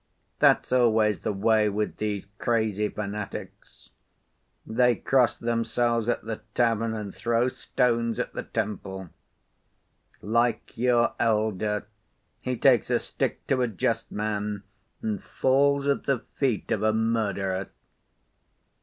That's 0.39 0.71
always 0.71 1.19
the 1.19 1.31
way 1.31 1.69
with 1.69 1.97
these 1.97 2.27
crazy 2.39 2.89
fanatics; 2.89 3.91
they 4.65 4.95
cross 4.95 5.37
themselves 5.37 6.09
at 6.09 6.23
the 6.23 6.41
tavern 6.55 6.95
and 6.95 7.13
throw 7.13 7.47
stones 7.49 8.17
at 8.19 8.33
the 8.33 8.41
temple. 8.41 9.11
Like 10.19 10.75
your 10.75 11.13
elder, 11.19 11.85
he 12.41 12.57
takes 12.57 12.89
a 12.89 12.97
stick 12.97 13.45
to 13.45 13.61
a 13.61 13.67
just 13.67 14.11
man 14.11 14.63
and 15.03 15.23
falls 15.23 15.85
at 15.85 16.05
the 16.05 16.21
feet 16.39 16.71
of 16.71 16.81
a 16.81 16.93
murderer." 16.93 17.69